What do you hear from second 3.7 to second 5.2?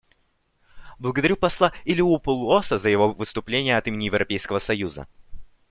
от имени Европейского союза.